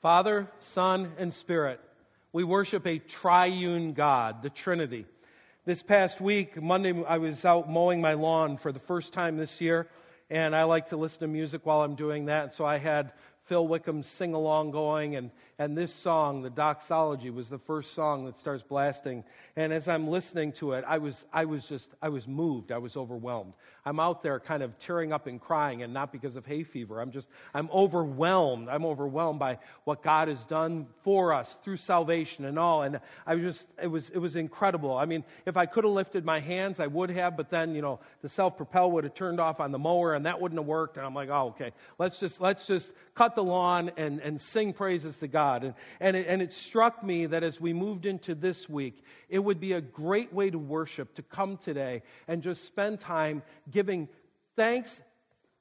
[0.00, 1.80] Father, Son, and Spirit.
[2.32, 5.06] We worship a triune God, the Trinity.
[5.64, 9.60] This past week, Monday, I was out mowing my lawn for the first time this
[9.60, 9.88] year,
[10.30, 12.54] and I like to listen to music while I'm doing that.
[12.54, 13.10] So I had
[13.46, 18.24] Phil Wickham's sing along going, and, and this song, the doxology, was the first song
[18.26, 19.24] that starts blasting.
[19.56, 22.70] And as I'm listening to it, I was, I was just, I was moved.
[22.70, 23.54] I was overwhelmed.
[23.88, 27.00] I'm out there kind of tearing up and crying, and not because of hay fever.
[27.00, 28.68] I'm just, I'm overwhelmed.
[28.68, 32.82] I'm overwhelmed by what God has done for us through salvation and all.
[32.82, 34.94] And I was just, it was, it was incredible.
[34.94, 37.80] I mean, if I could have lifted my hands, I would have, but then, you
[37.80, 40.66] know, the self propel would have turned off on the mower, and that wouldn't have
[40.66, 40.98] worked.
[40.98, 44.74] And I'm like, oh, okay, let's just, let's just cut the lawn and, and sing
[44.74, 45.64] praises to God.
[45.64, 49.38] And, and, it, and it struck me that as we moved into this week, it
[49.38, 53.42] would be a great way to worship to come today and just spend time
[53.78, 54.08] giving
[54.56, 55.00] thanks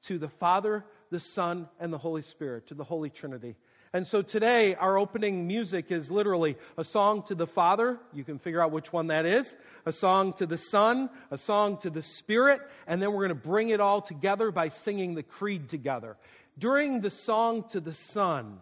[0.02, 3.56] to the Father, the Son, and the Holy Spirit, to the Holy Trinity.
[3.94, 8.00] And so today, our opening music is literally a song to the Father.
[8.14, 9.56] You can figure out which one that is.
[9.86, 13.48] A song to the Son, a song to the Spirit, and then we're going to
[13.48, 16.18] bring it all together by singing the Creed together.
[16.58, 18.58] During the song to the Son,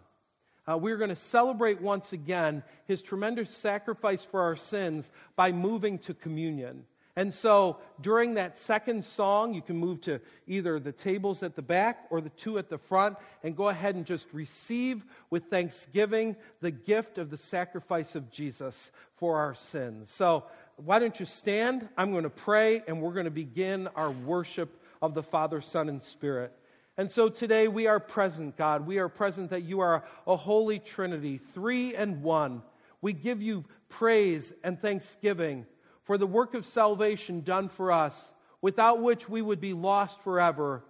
[0.70, 5.98] uh, we're going to celebrate once again his tremendous sacrifice for our sins by moving
[6.00, 6.84] to communion.
[7.18, 11.62] And so during that second song, you can move to either the tables at the
[11.62, 16.36] back or the two at the front and go ahead and just receive with thanksgiving
[16.60, 20.10] the gift of the sacrifice of Jesus for our sins.
[20.10, 20.44] So
[20.76, 21.88] why don't you stand?
[21.96, 25.88] I'm going to pray and we're going to begin our worship of the Father, Son,
[25.88, 26.52] and Spirit.
[26.98, 28.86] And so today we are present, God.
[28.86, 32.62] We are present that you are a holy trinity, three and one.
[33.00, 35.64] We give you praise and thanksgiving
[36.06, 38.30] for the work of salvation done for us,
[38.62, 40.84] without which we would be lost forever.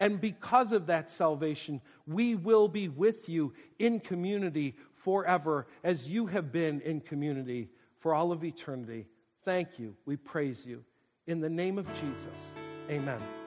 [0.00, 6.26] And because of that salvation, we will be with you in community forever, as you
[6.26, 9.06] have been in community for all of eternity.
[9.44, 9.94] Thank you.
[10.04, 10.84] We praise you.
[11.26, 12.52] In the name of Jesus,
[12.90, 13.37] amen.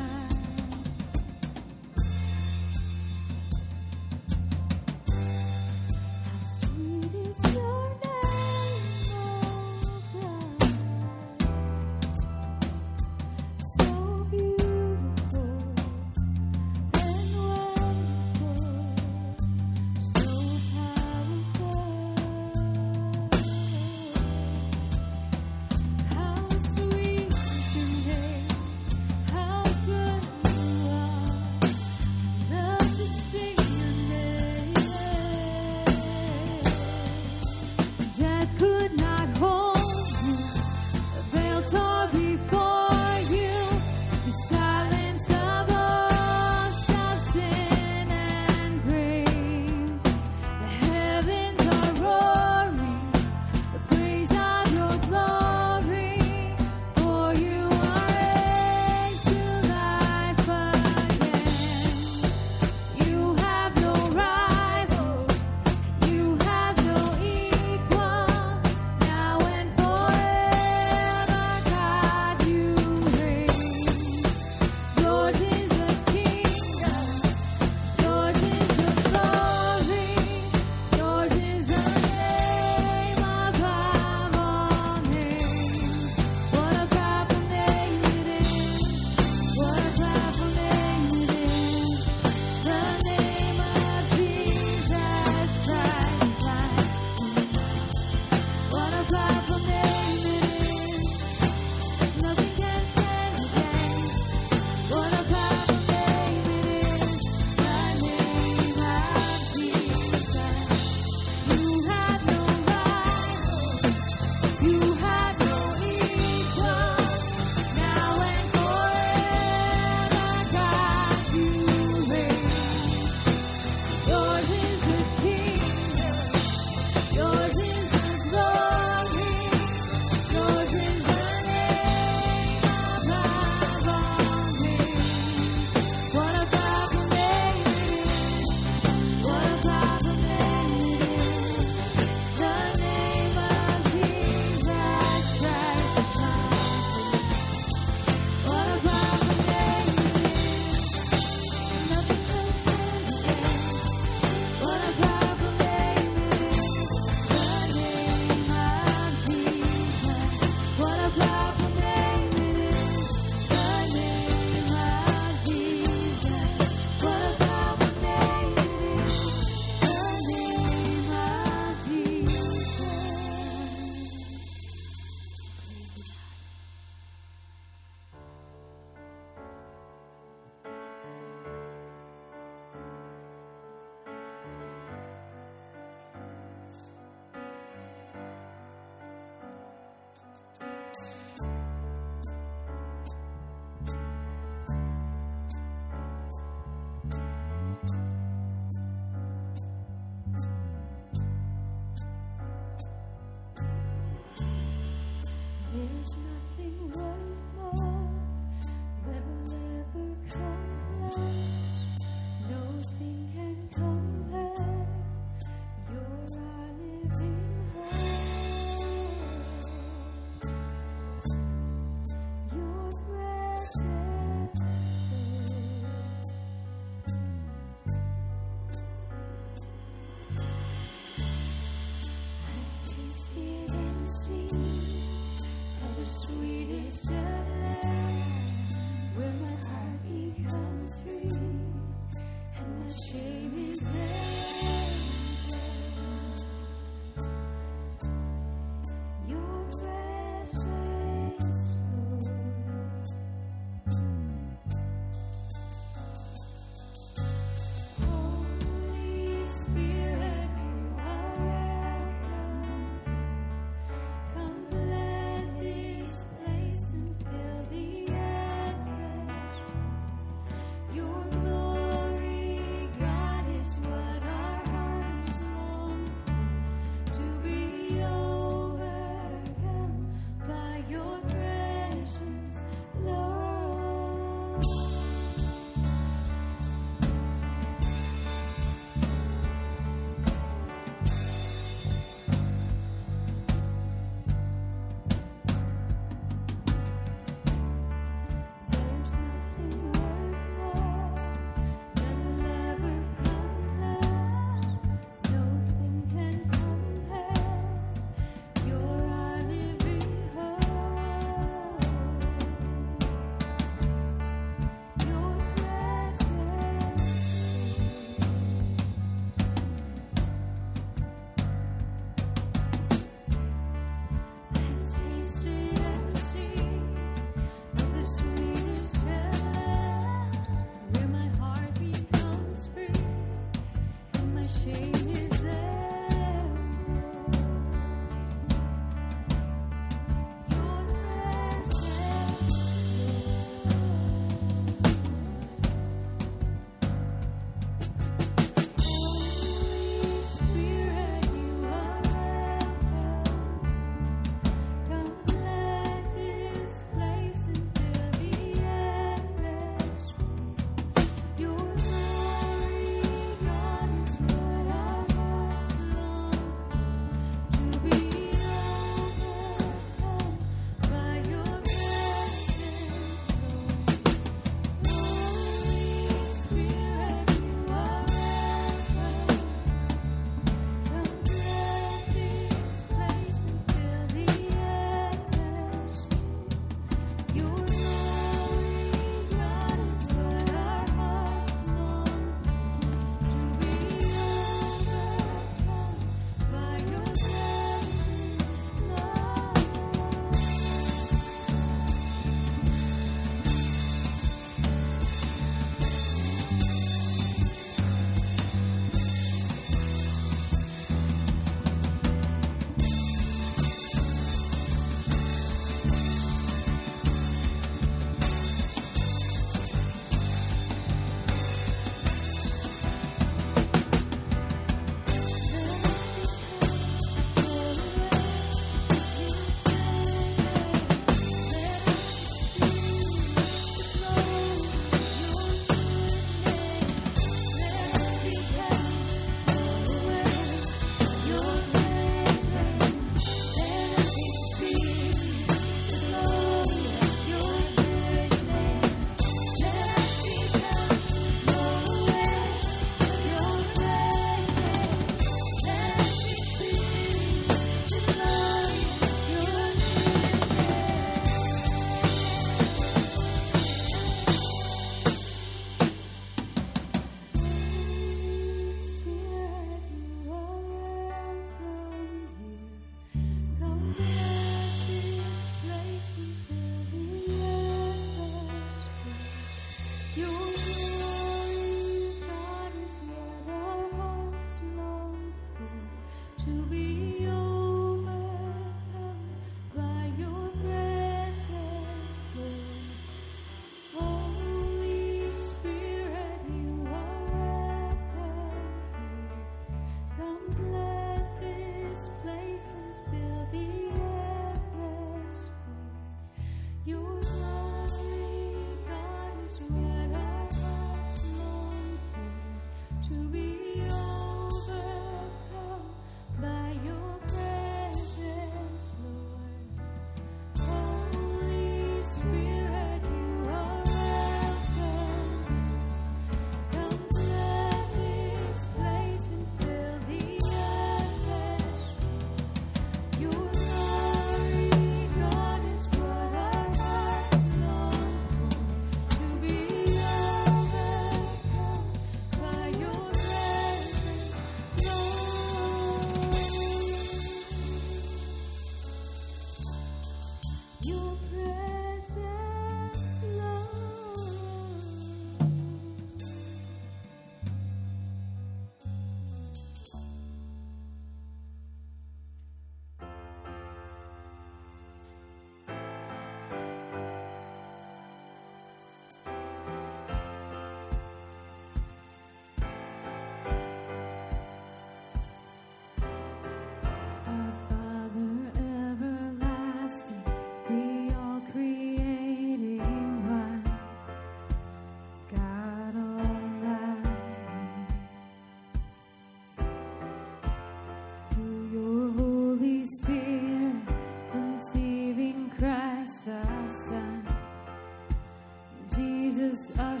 [599.94, 600.00] Our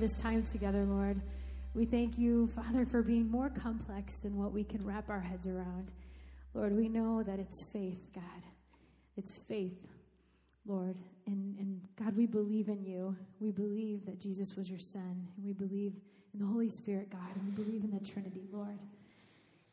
[0.00, 1.20] this time together, Lord.
[1.74, 5.46] We thank you, Father, for being more complex than what we can wrap our heads
[5.46, 5.92] around.
[6.54, 8.42] Lord, we know that it's faith, God.
[9.18, 9.86] It's faith,
[10.66, 10.96] Lord.
[11.26, 13.14] And, and God, we believe in you.
[13.40, 15.28] We believe that Jesus was your Son.
[15.36, 15.92] And we believe
[16.32, 17.36] in the Holy Spirit, God.
[17.36, 18.78] And we believe in the Trinity, Lord.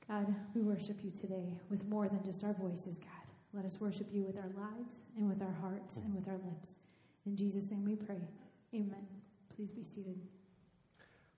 [0.10, 3.10] God, we worship you today with more than just our voices, God.
[3.54, 6.80] Let us worship you with our lives and with our hearts and with our lips.
[7.26, 8.28] In Jesus' name we pray.
[8.74, 9.17] Amen.
[9.58, 10.20] Please be seated.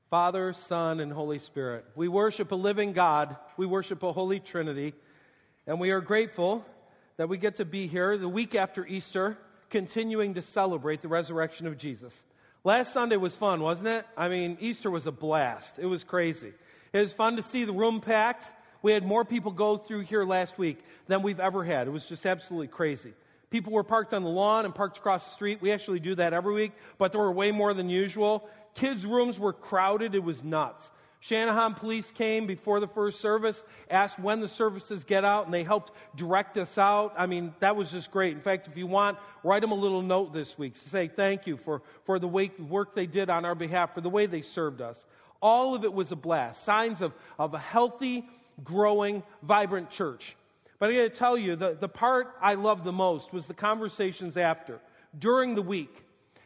[0.09, 1.85] Father, Son, and Holy Spirit.
[1.95, 3.37] We worship a living God.
[3.55, 4.93] We worship a Holy Trinity.
[5.65, 6.65] And we are grateful
[7.15, 9.37] that we get to be here the week after Easter,
[9.69, 12.11] continuing to celebrate the resurrection of Jesus.
[12.65, 14.05] Last Sunday was fun, wasn't it?
[14.17, 15.79] I mean, Easter was a blast.
[15.79, 16.51] It was crazy.
[16.91, 18.45] It was fun to see the room packed.
[18.81, 21.87] We had more people go through here last week than we've ever had.
[21.87, 23.13] It was just absolutely crazy.
[23.49, 25.61] People were parked on the lawn and parked across the street.
[25.61, 28.47] We actually do that every week, but there were way more than usual.
[28.75, 30.13] Kids' rooms were crowded.
[30.13, 30.89] It was nuts.
[31.21, 35.63] Shanahan police came before the first service, asked when the services get out, and they
[35.63, 37.13] helped direct us out.
[37.17, 38.35] I mean, that was just great.
[38.35, 41.45] In fact, if you want, write them a little note this week to say thank
[41.45, 44.41] you for, for the way, work they did on our behalf, for the way they
[44.41, 45.05] served us.
[45.41, 46.63] All of it was a blast.
[46.63, 48.25] Signs of, of a healthy,
[48.63, 50.37] growing, vibrant church.
[50.79, 53.53] But I got to tell you, the, the part I loved the most was the
[53.53, 54.79] conversations after,
[55.17, 56.05] during the week,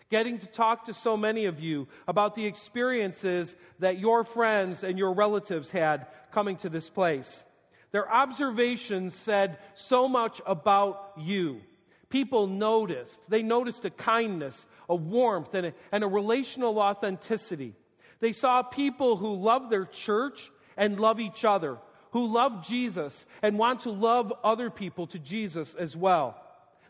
[0.09, 4.97] getting to talk to so many of you about the experiences that your friends and
[4.97, 7.43] your relatives had coming to this place.
[7.91, 11.61] Their observations said so much about you.
[12.09, 13.19] People noticed.
[13.29, 17.75] They noticed a kindness, a warmth, and a, and a relational authenticity.
[18.19, 21.77] They saw people who love their church and love each other,
[22.13, 26.39] who love Jesus and want to love other people to Jesus as well.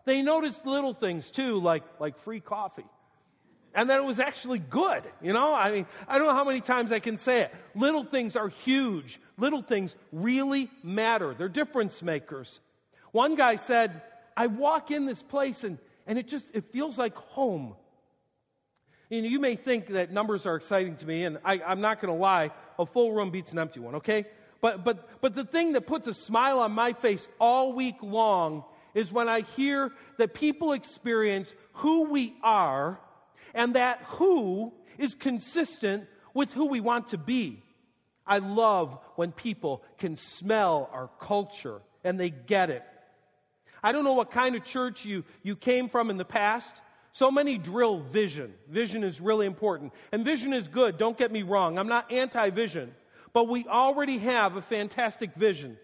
[0.06, 2.86] They noticed little things too, like, like free coffee.
[3.74, 5.02] And that it was actually good.
[5.22, 7.56] You know, I mean, I don't know how many times I can say it.
[7.74, 9.20] Little things are huge.
[9.38, 11.34] Little things really matter.
[11.34, 12.60] They're difference makers.
[13.14, 14.02] One guy said,
[14.36, 17.76] I walk in this place and, and it just, it feels like home.
[19.10, 22.02] You, know, you may think that numbers are exciting to me, and I, I'm not
[22.02, 24.26] going to lie, a full room beats an empty one, okay?
[24.64, 28.64] But, but, but the thing that puts a smile on my face all week long
[28.94, 32.98] is when I hear that people experience who we are
[33.54, 37.62] and that who is consistent with who we want to be.
[38.26, 42.84] I love when people can smell our culture and they get it.
[43.84, 46.72] I don't know what kind of church you, you came from in the past.
[47.12, 48.54] So many drill vision.
[48.70, 49.92] Vision is really important.
[50.14, 51.78] And vision is good, don't get me wrong.
[51.78, 52.96] I'm not anti vision.
[53.34, 55.78] But we already have a fantastic vision.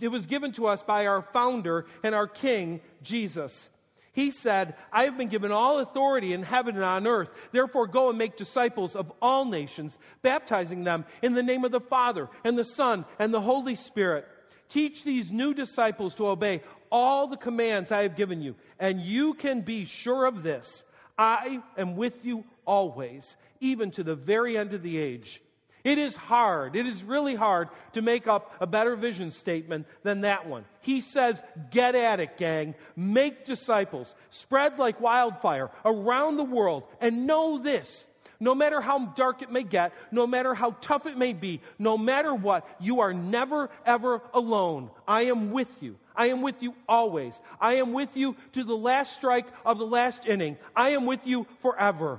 [0.00, 3.68] It was given to us by our founder and our king, Jesus.
[4.12, 7.30] He said, I have been given all authority in heaven and on earth.
[7.52, 11.80] Therefore, go and make disciples of all nations, baptizing them in the name of the
[11.80, 14.26] Father and the Son and the Holy Spirit.
[14.70, 18.56] Teach these new disciples to obey all the commands I have given you.
[18.80, 20.82] And you can be sure of this
[21.18, 25.42] I am with you always, even to the very end of the age.
[25.86, 26.74] It is hard.
[26.74, 30.64] It is really hard to make up a better vision statement than that one.
[30.80, 32.74] He says, get at it, gang.
[32.96, 34.12] Make disciples.
[34.30, 36.82] Spread like wildfire around the world.
[37.00, 38.04] And know this.
[38.40, 41.96] No matter how dark it may get, no matter how tough it may be, no
[41.96, 44.90] matter what, you are never, ever alone.
[45.06, 45.98] I am with you.
[46.16, 47.38] I am with you always.
[47.60, 50.56] I am with you to the last strike of the last inning.
[50.74, 52.18] I am with you forever.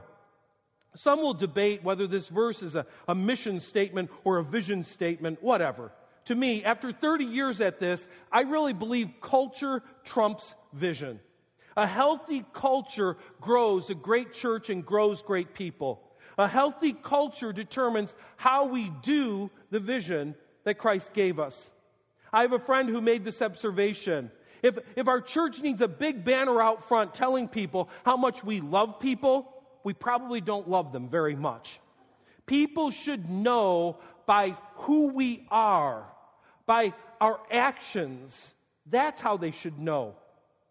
[0.97, 5.41] Some will debate whether this verse is a, a mission statement or a vision statement,
[5.41, 5.91] whatever.
[6.25, 11.19] To me, after 30 years at this, I really believe culture trumps vision.
[11.77, 16.01] A healthy culture grows a great church and grows great people.
[16.37, 21.71] A healthy culture determines how we do the vision that Christ gave us.
[22.33, 24.31] I have a friend who made this observation.
[24.63, 28.59] If, if our church needs a big banner out front telling people how much we
[28.59, 31.79] love people, we probably don't love them very much.
[32.45, 36.05] People should know by who we are,
[36.65, 38.53] by our actions.
[38.85, 40.15] That's how they should know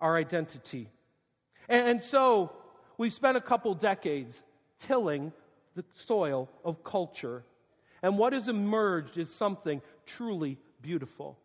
[0.01, 0.89] our identity.
[1.69, 2.53] And, and so
[2.99, 4.41] we've spent a couple decades
[4.79, 5.33] tilling
[5.75, 7.45] the soil of culture.
[8.03, 11.39] And what has emerged is something truly beautiful.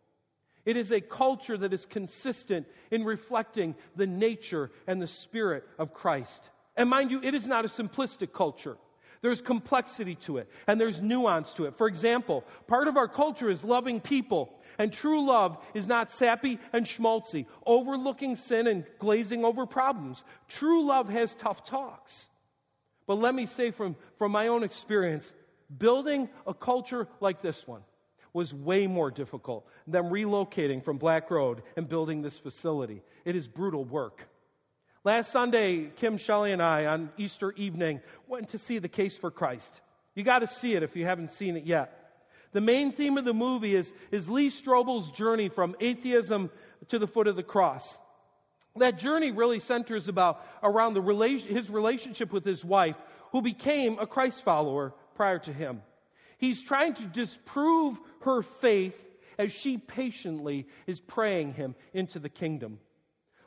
[0.64, 5.92] It is a culture that is consistent in reflecting the nature and the spirit of
[5.92, 6.42] Christ.
[6.76, 8.76] And mind you, it is not a simplistic culture.
[9.20, 11.78] There's complexity to it and there's nuance to it.
[11.78, 14.58] For example, part of our culture is loving people.
[14.78, 20.24] And true love is not sappy and schmaltzy, overlooking sin and glazing over problems.
[20.48, 22.26] True love has tough talks.
[23.06, 25.30] But let me say from, from my own experience,
[25.76, 27.82] building a culture like this one
[28.32, 33.02] was way more difficult than relocating from Black Road and building this facility.
[33.24, 34.26] It is brutal work.
[35.04, 39.32] Last Sunday, Kim Shelley and I, on Easter evening, went to see The Case for
[39.32, 39.80] Christ.
[40.14, 41.98] You got to see it if you haven't seen it yet.
[42.52, 46.50] The main theme of the movie is, is Lee Strobel's journey from atheism
[46.88, 47.98] to the foot of the cross.
[48.76, 52.96] That journey really centers about around the relation, his relationship with his wife,
[53.32, 55.82] who became a Christ follower prior to him.
[56.38, 58.96] He's trying to disprove her faith
[59.36, 62.78] as she patiently is praying him into the kingdom.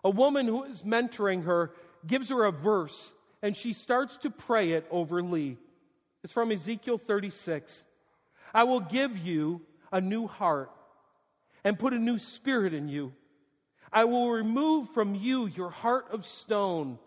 [0.06, 1.72] A woman who is mentoring her
[2.06, 5.58] gives her a verse, and she starts to pray it over Lee.
[6.24, 7.84] It's from Ezekiel 36.
[8.54, 10.70] I will give you a new heart
[11.64, 13.14] and put a new spirit in you.
[13.92, 17.00] I will remove from you your heart of stone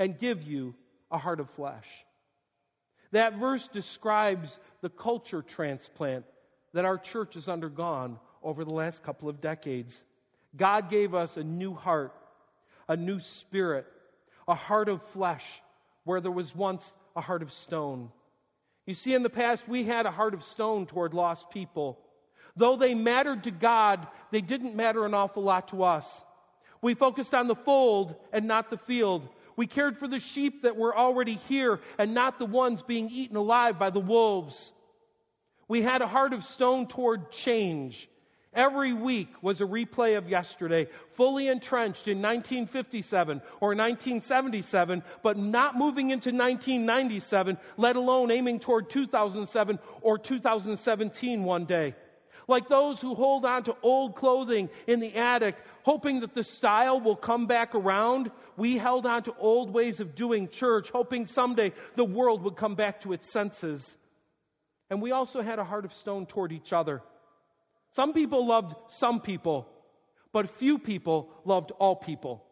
[0.00, 0.74] and give you
[1.08, 1.86] a heart of flesh.
[3.12, 6.24] That verse describes the culture transplant
[6.72, 10.02] that our church has undergone over the last couple of decades.
[10.56, 12.12] God gave us a new heart
[12.90, 13.86] a new spirit,
[14.48, 15.44] a heart of flesh
[16.02, 18.10] where there was once a heart of stone.
[18.84, 22.00] You see, in the past, we had a heart of stone toward lost people.
[22.56, 26.04] Though they mattered to God, they didn't matter an awful lot to us.
[26.82, 29.28] We focused on the fold and not the field.
[29.54, 33.36] We cared for the sheep that were already here and not the ones being eaten
[33.36, 34.72] alive by the wolves.
[35.68, 38.08] We had a heart of stone toward change.
[38.52, 45.78] Every week was a replay of yesterday, fully entrenched in 1957 or 1977, but not
[45.78, 51.94] moving into 1997, let alone aiming toward 2007 or 2017 one day.
[52.48, 57.00] Like those who hold on to old clothing in the attic, hoping that the style
[57.00, 61.72] will come back around, we held on to old ways of doing church, hoping someday
[61.94, 63.96] the world would come back to its senses.
[64.90, 67.00] And we also had a heart of stone toward each other.
[67.92, 69.68] Some people loved some people,
[70.32, 72.44] but few people loved all people.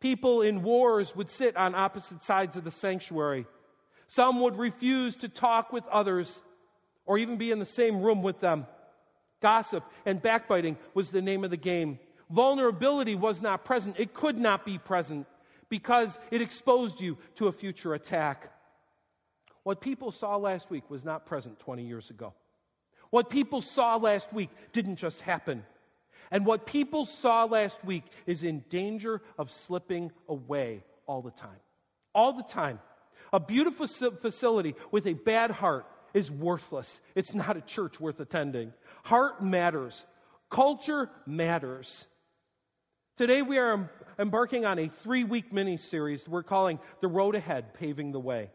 [0.00, 3.46] People in wars would sit on opposite sides of the sanctuary.
[4.06, 6.38] Some would refuse to talk with others
[7.04, 8.66] or even be in the same room with them.
[9.40, 11.98] Gossip and backbiting was the name of the game.
[12.30, 13.96] Vulnerability was not present.
[13.98, 15.26] It could not be present
[15.68, 18.52] because it exposed you to a future attack.
[19.62, 22.34] What people saw last week was not present 20 years ago.
[23.10, 25.64] What people saw last week didn't just happen.
[26.30, 31.60] And what people saw last week is in danger of slipping away all the time.
[32.14, 32.80] All the time.
[33.32, 37.00] A beautiful facility with a bad heart is worthless.
[37.14, 38.72] It's not a church worth attending.
[39.04, 40.04] Heart matters,
[40.50, 42.06] culture matters.
[43.16, 47.74] Today we are embarking on a three week mini series we're calling The Road Ahead
[47.74, 48.50] Paving the Way.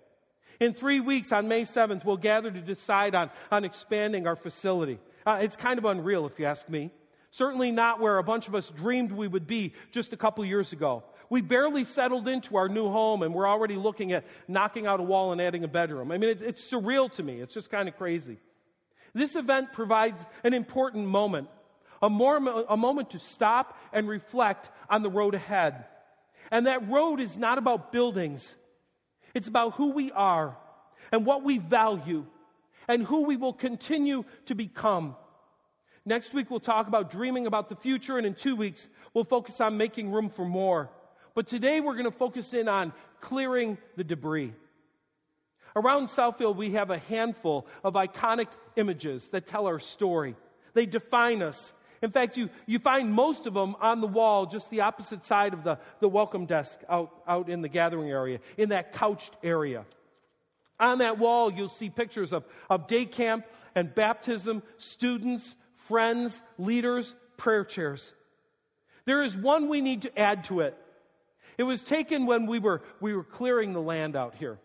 [0.59, 4.99] In three weeks, on May 7th, we'll gather to decide on, on expanding our facility.
[5.25, 6.91] Uh, it's kind of unreal, if you ask me.
[7.31, 10.71] Certainly not where a bunch of us dreamed we would be just a couple years
[10.71, 11.03] ago.
[11.29, 15.03] We barely settled into our new home and we're already looking at knocking out a
[15.03, 16.11] wall and adding a bedroom.
[16.11, 17.39] I mean, it's, it's surreal to me.
[17.39, 18.37] It's just kind of crazy.
[19.15, 21.49] This event provides an important moment,
[22.03, 22.37] a, more,
[22.69, 25.85] a moment to stop and reflect on the road ahead.
[26.51, 28.55] And that road is not about buildings,
[29.33, 30.57] it's about who we are
[31.11, 32.25] and what we value
[32.87, 35.15] and who we will continue to become.
[36.05, 39.61] Next week, we'll talk about dreaming about the future, and in two weeks, we'll focus
[39.61, 40.89] on making room for more.
[41.33, 42.91] But today, we're going to focus in on
[43.21, 44.53] clearing the debris.
[45.75, 50.35] Around Southfield, we have a handful of iconic images that tell our story.
[50.73, 54.69] They define us in fact, you, you find most of them on the wall, just
[54.69, 58.69] the opposite side of the, the welcome desk out, out in the gathering area, in
[58.69, 59.85] that couched area.
[60.81, 65.55] On that wall, you'll see pictures of, of day camp and baptism, students,
[65.87, 68.13] friends, leaders, prayer chairs.
[69.05, 70.77] There is one we need to add to it.
[71.57, 74.59] It was taken when we were, we were clearing the land out here.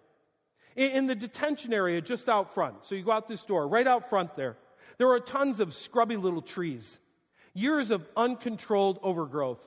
[0.74, 2.85] In, in the detention area just out front.
[2.87, 4.57] So you go out this door, right out front there.
[4.96, 6.98] There are tons of scrubby little trees
[7.54, 9.64] years of uncontrolled overgrowth.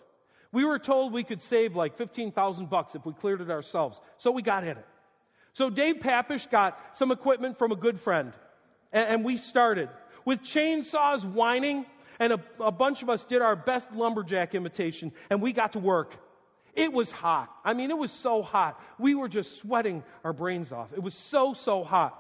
[0.52, 4.00] We were told we could save like 15,000 bucks if we cleared it ourselves.
[4.18, 4.86] So we got at it.
[5.54, 8.34] So Dave Papish got some equipment from a good friend
[8.92, 9.90] and, and we started
[10.26, 11.86] with chainsaws whining
[12.20, 15.80] and a, a bunch of us did our best lumberjack imitation and we got to
[15.80, 16.16] work.
[16.74, 17.50] It was hot.
[17.66, 18.82] I mean, it was so hot.
[18.98, 20.94] We were just sweating our brains off.
[20.94, 22.18] It was so, so hot.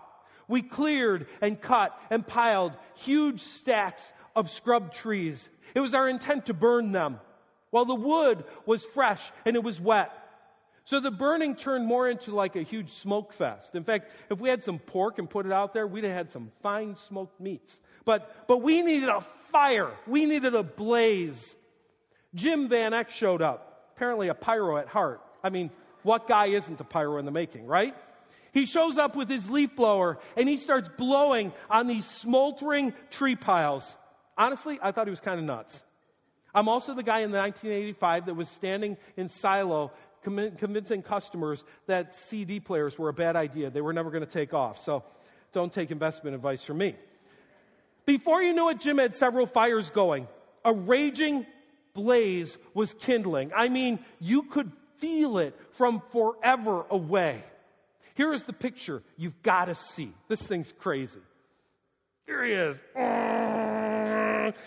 [0.47, 4.03] We cleared and cut and piled huge stacks
[4.35, 5.47] of scrub trees.
[5.73, 7.19] It was our intent to burn them
[7.69, 10.11] while the wood was fresh and it was wet.
[10.83, 13.75] So the burning turned more into like a huge smoke fest.
[13.75, 16.31] In fact, if we had some pork and put it out there, we'd have had
[16.31, 17.79] some fine smoked meats.
[18.03, 19.91] But, but we needed a fire.
[20.07, 21.55] We needed a blaze.
[22.33, 25.21] Jim Van Eck showed up, apparently a pyro at heart.
[25.43, 25.69] I mean,
[26.03, 27.95] what guy isn't a pyro in the making, right?
[28.53, 33.35] He shows up with his leaf blower and he starts blowing on these smoldering tree
[33.35, 33.83] piles.
[34.41, 35.79] Honestly, I thought he was kind of nuts.
[36.55, 39.91] I'm also the guy in the 1985 that was standing in Silo
[40.23, 43.69] convincing customers that CD players were a bad idea.
[43.69, 44.83] They were never going to take off.
[44.83, 45.03] So
[45.53, 46.95] don't take investment advice from me.
[48.07, 50.27] Before you knew it, Jim had several fires going.
[50.65, 51.45] A raging
[51.93, 53.51] blaze was kindling.
[53.55, 57.43] I mean, you could feel it from forever away.
[58.15, 60.15] Here is the picture you've got to see.
[60.29, 61.21] This thing's crazy.
[62.25, 63.60] Here he is.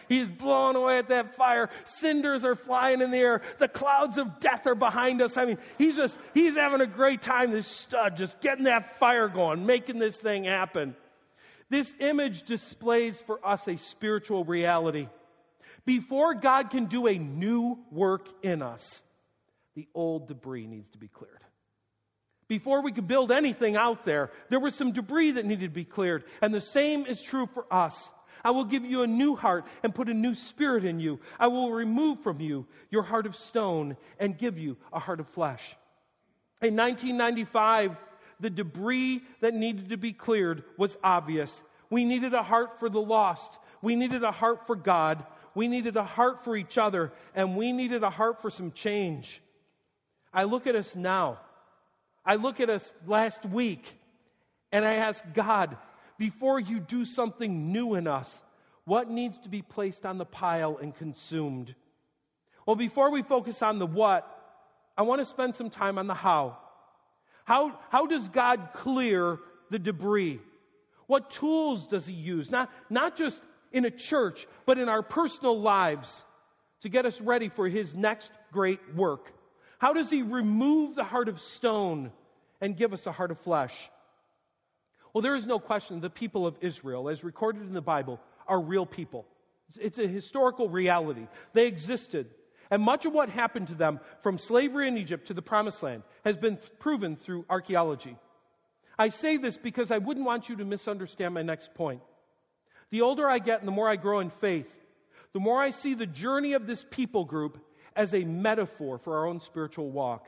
[0.09, 1.71] He's blowing away at that fire.
[1.87, 3.43] Cinders are flying in the air.
[3.59, 5.37] The clouds of death are behind us.
[5.37, 9.29] I mean, he's just, he's having a great time, this stud, just getting that fire
[9.29, 10.97] going, making this thing happen.
[11.71, 15.09] This image displays for us a spiritual reality.
[15.85, 19.03] Before God can do a new work in us,
[19.75, 21.41] the old debris needs to be cleared.
[22.47, 25.85] Before we could build anything out there, there was some debris that needed to be
[25.85, 26.25] cleared.
[26.43, 28.09] And the same is true for us.
[28.45, 31.19] I will give you a new heart and put a new spirit in you.
[31.41, 35.29] I will remove from you your heart of stone and give you a heart of
[35.29, 35.63] flesh.
[36.61, 37.97] In 1995,
[38.41, 41.63] the debris that needed to be cleared was obvious.
[41.89, 43.51] We needed a heart for the lost.
[43.81, 45.25] We needed a heart for God.
[45.55, 47.13] We needed a heart for each other.
[47.35, 49.41] And we needed a heart for some change.
[50.33, 51.39] I look at us now.
[52.27, 53.85] I look at us last week
[54.73, 55.77] and I ask God,
[56.19, 58.43] before you do something new in us,
[58.85, 61.75] what needs to be placed on the pile and consumed?
[62.67, 64.29] Well, before we focus on the what,
[64.97, 66.59] I want to spend some time on the how.
[67.45, 69.39] How, how does God clear
[69.71, 70.41] the debris?
[71.07, 72.51] What tools does He use?
[72.51, 73.41] Not, not just
[73.73, 76.23] in a church, but in our personal lives
[76.83, 79.33] to get us ready for His next great work.
[79.79, 82.13] How does He remove the heart of stone
[82.61, 83.75] and give us a heart of flesh?
[85.15, 88.61] Well, there is no question the people of Israel, as recorded in the Bible, are
[88.61, 89.27] real people.
[89.81, 91.29] It's a historical reality.
[91.53, 92.27] They existed.
[92.71, 96.03] And much of what happened to them from slavery in Egypt to the promised land
[96.25, 98.17] has been proven through archaeology.
[98.99, 102.03] I say this because I wouldn't want you to misunderstand my next point.
[102.91, 104.69] The older I get and the more I grow in faith,
[105.33, 107.59] the more I see the journey of this people group
[107.95, 110.27] as a metaphor for our own spiritual walk,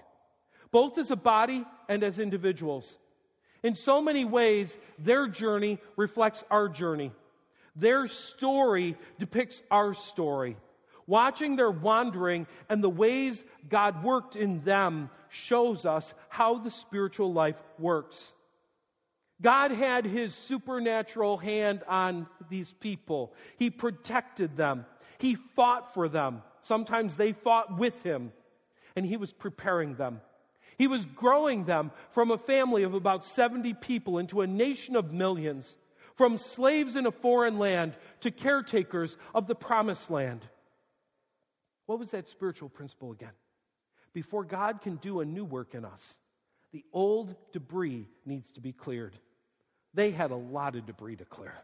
[0.71, 2.99] both as a body and as individuals.
[3.67, 7.11] In so many ways, their journey reflects our journey.
[7.75, 10.57] Their story depicts our story.
[11.09, 17.33] Watching their wandering and the ways God worked in them shows us how the spiritual
[17.33, 18.31] life works.
[19.43, 23.35] God had his supernatural hand on these people.
[23.57, 24.87] He protected them.
[25.19, 26.45] He fought for them.
[26.63, 28.33] Sometimes they fought with him,
[28.95, 30.21] and he was preparing them.
[30.79, 35.13] He was growing them from a family of about 70 people into a nation of
[35.13, 35.77] millions,
[36.17, 40.43] from slaves in a foreign land to caretakers of the promised land.
[41.87, 43.33] What was that spiritual principle again?
[44.13, 46.03] Before God can do a new work in us,
[46.73, 49.15] the old debris needs to be cleared.
[49.95, 51.55] They had a lot of debris to clear.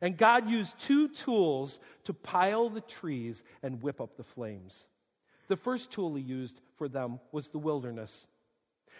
[0.00, 4.86] And God used two tools to pile the trees and whip up the flames.
[5.50, 8.24] The first tool he used for them was the wilderness.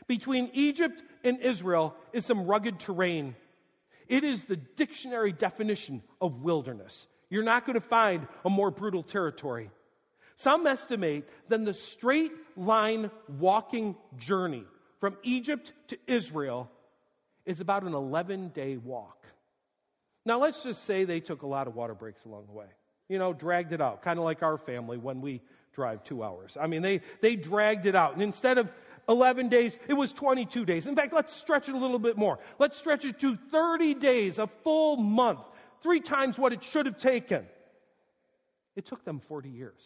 [0.08, 3.36] Between Egypt and Israel is some rugged terrain.
[4.08, 7.06] It is the dictionary definition of wilderness.
[7.28, 9.70] You're not going to find a more brutal territory.
[10.38, 14.64] Some estimate that the straight line walking journey
[14.98, 16.68] from Egypt to Israel
[17.46, 19.24] is about an 11 day walk.
[20.26, 22.66] Now, let's just say they took a lot of water breaks along the way.
[23.10, 25.42] You know, dragged it out, kind of like our family when we
[25.74, 26.56] drive two hours.
[26.58, 28.12] I mean, they, they dragged it out.
[28.14, 28.70] And instead of
[29.08, 30.86] 11 days, it was 22 days.
[30.86, 32.38] In fact, let's stretch it a little bit more.
[32.60, 35.40] Let's stretch it to 30 days, a full month,
[35.82, 37.46] three times what it should have taken.
[38.76, 39.80] It took them 40 years.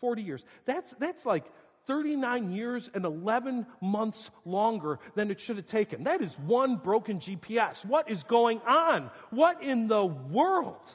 [0.00, 0.44] 40 years.
[0.64, 1.44] That's, that's like
[1.88, 6.04] 39 years and 11 months longer than it should have taken.
[6.04, 7.84] That is one broken GPS.
[7.84, 9.10] What is going on?
[9.30, 10.94] What in the world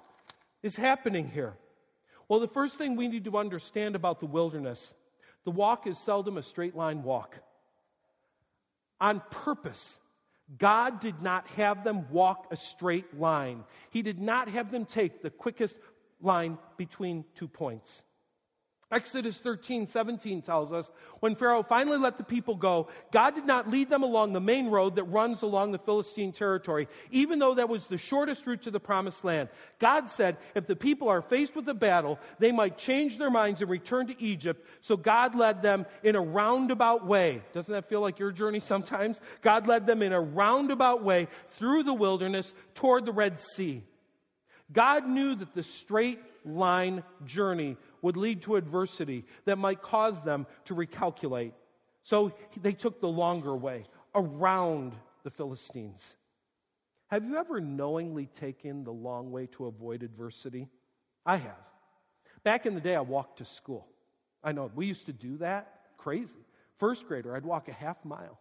[0.64, 1.54] is happening here?
[2.28, 4.94] Well, the first thing we need to understand about the wilderness
[5.46, 7.38] the walk is seldom a straight line walk.
[9.00, 9.98] On purpose,
[10.58, 13.64] God did not have them walk a straight line.
[13.90, 15.78] He did not have them take the quickest
[16.22, 18.04] line between two points.
[18.90, 23.70] Exodus 13, 17 tells us when Pharaoh finally let the people go, God did not
[23.70, 27.68] lead them along the main road that runs along the Philistine territory, even though that
[27.68, 29.50] was the shortest route to the promised land.
[29.80, 33.60] God said if the people are faced with a battle, they might change their minds
[33.60, 34.66] and return to Egypt.
[34.80, 37.42] So God led them in a roundabout way.
[37.54, 39.20] Doesn't that feel like your journey sometimes?
[39.42, 43.84] God led them in a roundabout way through the wilderness toward the Red Sea.
[44.72, 47.78] God knew that the straight line journey
[48.08, 51.52] would lead to adversity that might cause them to recalculate.
[52.04, 52.32] So
[52.62, 53.84] they took the longer way
[54.16, 54.94] around
[55.26, 56.16] the Philistines.
[57.08, 60.70] Have you ever knowingly taken the long way to avoid adversity?
[61.26, 61.66] I have.
[62.46, 63.86] Back in the day, I walked to school.
[64.42, 65.82] I know, we used to do that.
[65.98, 66.46] Crazy.
[66.78, 68.40] First grader, I'd walk a half mile.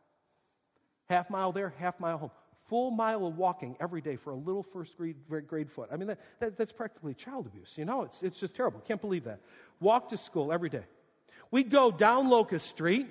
[1.08, 2.30] Half mile there, half mile home
[2.68, 5.88] full mile of walking every day for a little first grade, grade foot.
[5.92, 7.72] I mean, that, that, that's practically child abuse.
[7.76, 8.80] You know, it's, it's just terrible.
[8.80, 9.40] Can't believe that.
[9.80, 10.84] Walk to school every day.
[11.50, 13.06] We'd go down Locust Street,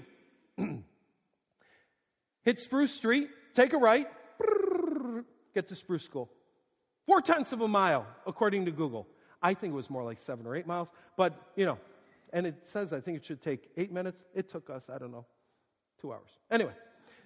[2.43, 4.07] hit Spruce Street, take a right,
[5.53, 6.29] get to Spruce School.
[7.05, 9.07] Four tenths of a mile, according to Google.
[9.41, 11.77] I think it was more like seven or eight miles, but, you know,
[12.33, 14.25] and it says I think it should take eight minutes.
[14.33, 15.25] It took us, I don't know,
[16.01, 16.29] two hours.
[16.51, 16.73] Anyway,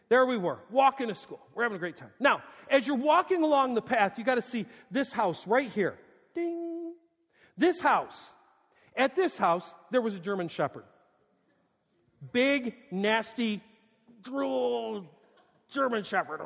[0.09, 1.39] there we were, walking to school.
[1.53, 2.09] We're having a great time.
[2.19, 5.97] Now, as you're walking along the path, you got to see this house right here.
[6.33, 6.93] Ding.
[7.57, 8.29] This house.
[8.95, 10.83] At this house, there was a German Shepherd.
[12.31, 13.61] Big, nasty,
[14.23, 15.05] drool
[15.69, 16.41] German Shepherd,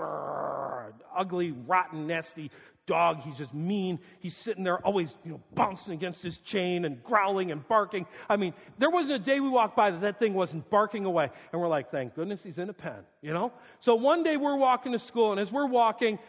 [1.15, 2.51] ugly, rotten, nasty
[2.85, 3.21] dog.
[3.21, 3.99] He's just mean.
[4.19, 8.05] He's sitting there always, you know, bouncing against his chain and growling and barking.
[8.29, 11.29] I mean, there wasn't a day we walked by that that thing wasn't barking away.
[11.51, 13.53] And we're like, thank goodness he's in a pen, you know?
[13.79, 16.19] So one day we're walking to school, and as we're walking,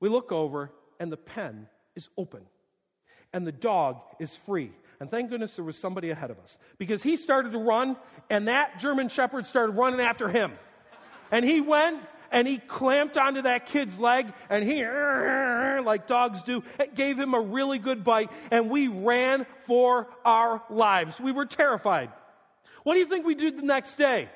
[0.00, 1.66] we look over, and the pen
[1.96, 2.42] is open.
[3.32, 4.72] And the dog is free.
[5.00, 6.58] And thank goodness there was somebody ahead of us.
[6.78, 7.96] Because he started to run,
[8.30, 10.52] and that German Shepherd started running after him.
[11.30, 16.62] And he went and he clamped onto that kid's leg and he, like dogs do,
[16.94, 18.30] gave him a really good bite.
[18.50, 21.18] And we ran for our lives.
[21.18, 22.10] We were terrified.
[22.84, 24.28] What do you think we did the next day?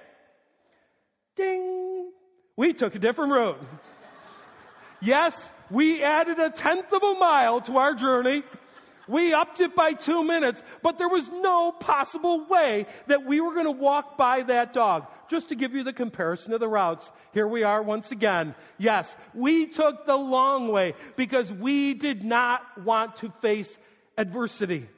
[1.36, 2.10] Ding!
[2.56, 3.56] We took a different road.
[5.00, 8.42] Yes, we added a tenth of a mile to our journey.
[9.08, 13.52] We upped it by two minutes, but there was no possible way that we were
[13.52, 15.06] going to walk by that dog.
[15.32, 18.54] Just to give you the comparison of the routes, here we are once again.
[18.76, 23.78] Yes, we took the long way because we did not want to face
[24.18, 24.90] adversity.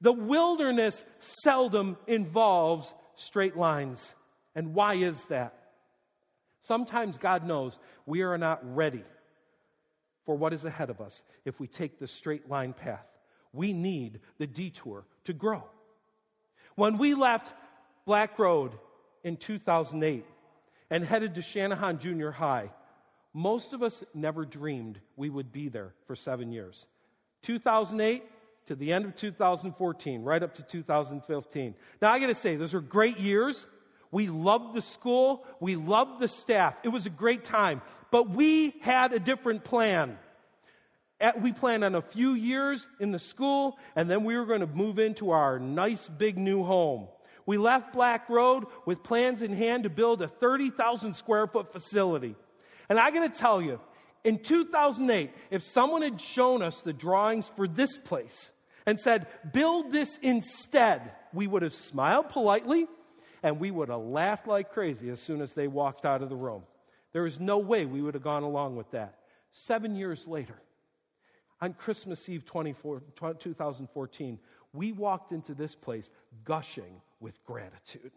[0.00, 1.00] The wilderness
[1.44, 4.04] seldom involves straight lines.
[4.56, 5.54] And why is that?
[6.62, 9.04] Sometimes God knows we are not ready
[10.26, 13.06] for what is ahead of us if we take the straight line path.
[13.52, 15.62] We need the detour to grow.
[16.74, 17.52] When we left
[18.06, 18.72] Black Road
[19.24, 20.24] in 2008
[20.90, 22.70] and headed to Shanahan Junior High,
[23.32, 26.86] most of us never dreamed we would be there for seven years.
[27.42, 28.24] 2008
[28.66, 31.74] to the end of 2014, right up to 2015.
[32.00, 33.66] Now, I got to say, those were great years.
[34.10, 36.74] We loved the school, we loved the staff.
[36.82, 40.18] It was a great time, but we had a different plan.
[41.20, 44.60] At, we planned on a few years in the school, and then we were going
[44.60, 47.08] to move into our nice big new home.
[47.48, 52.36] We left Black Road with plans in hand to build a 30,000 square foot facility.
[52.90, 53.80] And I got to tell you,
[54.22, 58.50] in 2008, if someone had shown us the drawings for this place
[58.84, 62.86] and said, build this instead, we would have smiled politely
[63.42, 66.36] and we would have laughed like crazy as soon as they walked out of the
[66.36, 66.64] room.
[67.14, 69.20] There is no way we would have gone along with that.
[69.52, 70.60] Seven years later,
[71.62, 74.38] on Christmas Eve 2014,
[74.74, 76.10] we walked into this place
[76.44, 78.12] gushing with gratitude.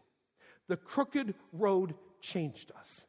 [0.67, 3.05] The crooked road changed us.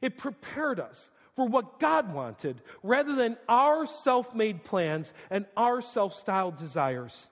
[0.00, 5.80] It prepared us for what God wanted rather than our self made plans and our
[5.80, 7.28] self styled desires.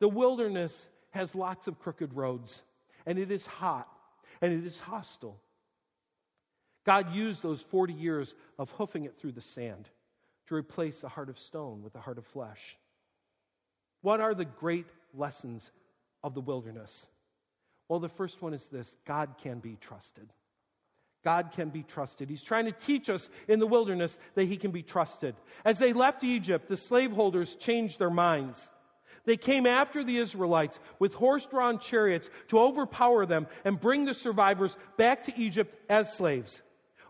[0.00, 2.62] The wilderness has lots of crooked roads,
[3.06, 3.88] and it is hot
[4.40, 5.38] and it is hostile.
[6.84, 9.88] God used those 40 years of hoofing it through the sand
[10.48, 12.76] to replace a heart of stone with a heart of flesh.
[14.02, 15.70] What are the great lessons
[16.22, 17.06] of the wilderness?
[17.88, 20.28] Well, the first one is this God can be trusted.
[21.24, 22.30] God can be trusted.
[22.30, 25.34] He's trying to teach us in the wilderness that He can be trusted.
[25.64, 28.68] As they left Egypt, the slaveholders changed their minds.
[29.26, 34.14] They came after the Israelites with horse drawn chariots to overpower them and bring the
[34.14, 36.62] survivors back to Egypt as slaves.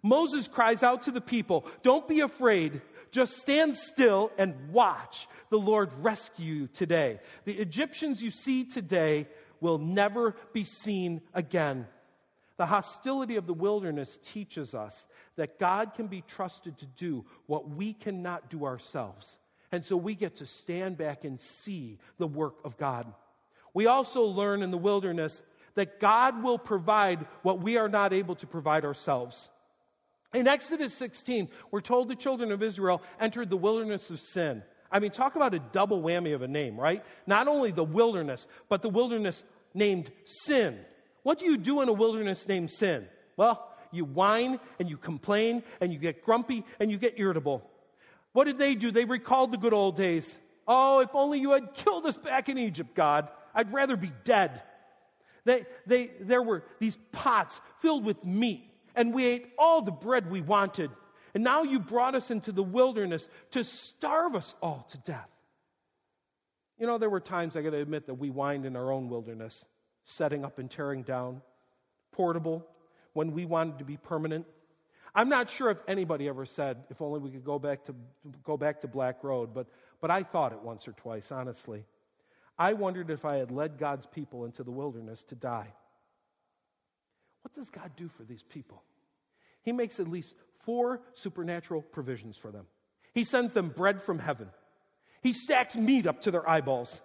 [0.02, 2.80] Moses cries out to the people, Don't be afraid.
[3.10, 7.18] Just stand still and watch the Lord rescue you today.
[7.44, 9.26] The Egyptians you see today
[9.60, 11.88] will never be seen again.
[12.56, 17.68] The hostility of the wilderness teaches us that God can be trusted to do what
[17.68, 19.38] we cannot do ourselves.
[19.72, 23.12] And so we get to stand back and see the work of God.
[23.72, 25.42] We also learn in the wilderness
[25.74, 29.48] that God will provide what we are not able to provide ourselves.
[30.32, 34.62] In Exodus 16, we're told the children of Israel entered the wilderness of sin.
[34.92, 37.04] I mean, talk about a double whammy of a name, right?
[37.26, 39.42] Not only the wilderness, but the wilderness
[39.74, 40.78] named sin.
[41.22, 43.06] What do you do in a wilderness named sin?
[43.36, 47.68] Well, you whine and you complain and you get grumpy and you get irritable.
[48.32, 48.92] What did they do?
[48.92, 50.32] They recalled the good old days.
[50.66, 53.28] Oh, if only you had killed us back in Egypt, God.
[53.52, 54.62] I'd rather be dead.
[55.44, 58.69] They, they, there were these pots filled with meat
[59.00, 60.90] and we ate all the bread we wanted.
[61.32, 65.30] And now you brought us into the wilderness to starve us all to death.
[66.78, 69.08] You know, there were times, I got to admit, that we whined in our own
[69.08, 69.64] wilderness,
[70.04, 71.40] setting up and tearing down,
[72.12, 72.66] portable,
[73.14, 74.44] when we wanted to be permanent.
[75.14, 77.94] I'm not sure if anybody ever said, if only we could go back to,
[78.44, 79.66] go back to Black Road, but,
[80.02, 81.86] but I thought it once or twice, honestly.
[82.58, 85.72] I wondered if I had led God's people into the wilderness to die.
[87.40, 88.82] What does God do for these people?
[89.62, 90.34] He makes at least
[90.64, 92.66] four supernatural provisions for them.
[93.14, 94.48] He sends them bread from heaven.
[95.22, 97.00] He stacks meat up to their eyeballs.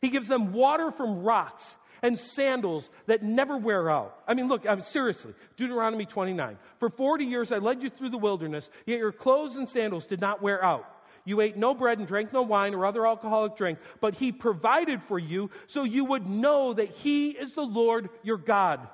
[0.00, 1.64] He gives them water from rocks.
[2.02, 4.22] and sandals that never wear out.
[4.28, 6.58] I mean, look, I mean, seriously, Deuteronomy 29.
[6.78, 10.20] For 40 years I led you through the wilderness, yet your clothes and sandals did
[10.20, 10.84] not wear out.
[11.24, 15.02] You ate no bread and drank no wine or other alcoholic drink, but he provided
[15.04, 18.86] for you so you would know that he is the Lord your God.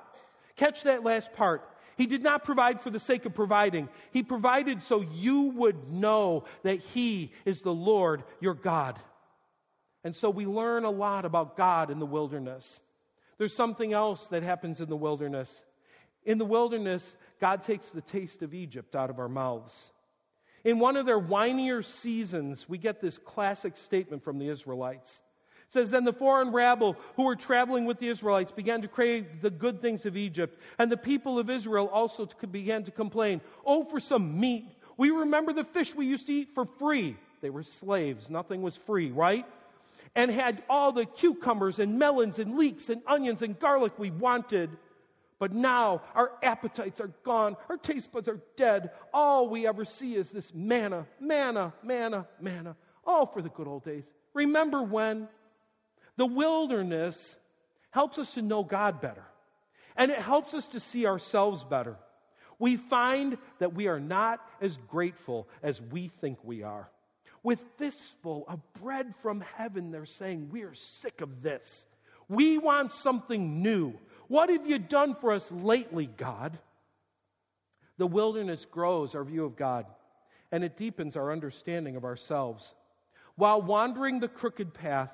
[0.55, 1.69] Catch that last part.
[1.97, 3.89] He did not provide for the sake of providing.
[4.11, 8.99] He provided so you would know that He is the Lord your God.
[10.03, 12.79] And so we learn a lot about God in the wilderness.
[13.37, 15.53] There's something else that happens in the wilderness.
[16.25, 17.03] In the wilderness,
[17.39, 19.91] God takes the taste of Egypt out of our mouths.
[20.63, 25.19] In one of their whinier seasons, we get this classic statement from the Israelites
[25.69, 29.49] says, Then the foreign rabble who were traveling with the Israelites began to crave the
[29.49, 33.99] good things of Egypt, and the people of Israel also began to complain, Oh, for
[33.99, 34.65] some meat.
[34.97, 37.17] We remember the fish we used to eat for free.
[37.41, 39.45] They were slaves, nothing was free, right?
[40.15, 44.69] And had all the cucumbers and melons and leeks and onions and garlic we wanted.
[45.39, 48.91] But now our appetites are gone, our taste buds are dead.
[49.13, 52.77] All we ever see is this manna, manna, manna, manna.
[53.05, 54.03] All for the good old days.
[54.33, 55.27] Remember when?
[56.17, 57.35] The wilderness
[57.91, 59.25] helps us to know God better,
[59.95, 61.97] and it helps us to see ourselves better.
[62.59, 66.89] We find that we are not as grateful as we think we are.
[67.41, 71.83] With fistful of bread from heaven, they're saying, We are sick of this.
[72.29, 73.95] We want something new.
[74.27, 76.57] What have you done for us lately, God?
[77.97, 79.85] The wilderness grows our view of God,
[80.51, 82.73] and it deepens our understanding of ourselves.
[83.35, 85.11] While wandering the crooked path,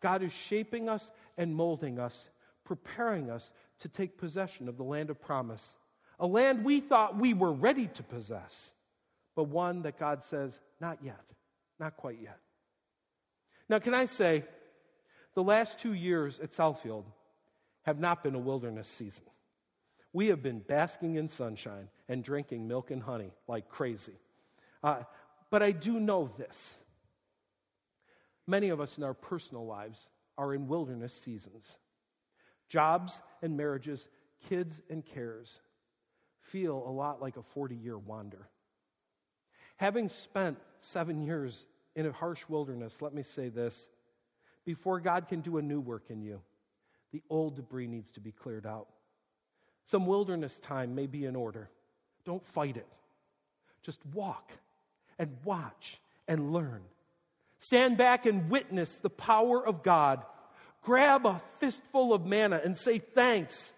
[0.00, 2.28] God is shaping us and molding us,
[2.64, 5.66] preparing us to take possession of the land of promise,
[6.18, 8.70] a land we thought we were ready to possess,
[9.34, 11.20] but one that God says, not yet,
[11.78, 12.38] not quite yet.
[13.68, 14.44] Now, can I say,
[15.34, 17.04] the last two years at Southfield
[17.82, 19.24] have not been a wilderness season.
[20.12, 24.18] We have been basking in sunshine and drinking milk and honey like crazy.
[24.82, 25.02] Uh,
[25.50, 26.74] but I do know this
[28.50, 31.70] Many of us in our personal lives are in wilderness seasons.
[32.68, 34.08] Jobs and marriages,
[34.48, 35.60] kids and cares
[36.40, 38.48] feel a lot like a 40 year wander.
[39.76, 43.86] Having spent seven years in a harsh wilderness, let me say this
[44.64, 46.40] before God can do a new work in you,
[47.12, 48.88] the old debris needs to be cleared out.
[49.84, 51.70] Some wilderness time may be in order.
[52.24, 52.88] Don't fight it.
[53.84, 54.50] Just walk
[55.20, 56.82] and watch and learn.
[57.60, 60.22] Stand back and witness the power of God.
[60.82, 63.72] Grab a fistful of manna and say thanks.